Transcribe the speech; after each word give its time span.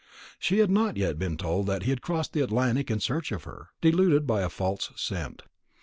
She 0.39 0.57
had 0.57 0.71
not 0.71 0.97
yet 0.97 1.19
been 1.19 1.37
told 1.37 1.67
that 1.67 1.83
he 1.83 1.91
had 1.91 2.01
crossed 2.01 2.33
the 2.33 2.41
Atlantic 2.41 2.89
in 2.89 2.99
search 2.99 3.31
of 3.31 3.43
her, 3.43 3.67
deluded 3.81 4.25
by 4.25 4.41
a 4.41 4.49
false 4.49 4.89
scent. 4.95 5.43